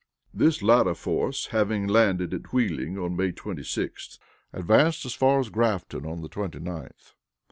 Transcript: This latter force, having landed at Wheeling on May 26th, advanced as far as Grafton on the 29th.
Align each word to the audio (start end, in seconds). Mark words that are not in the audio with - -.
This 0.33 0.63
latter 0.63 0.95
force, 0.95 1.49
having 1.51 1.85
landed 1.87 2.33
at 2.33 2.51
Wheeling 2.51 2.97
on 2.97 3.15
May 3.15 3.31
26th, 3.31 4.17
advanced 4.51 5.05
as 5.05 5.13
far 5.13 5.39
as 5.39 5.49
Grafton 5.51 6.07
on 6.07 6.21
the 6.23 6.27
29th. 6.29 7.13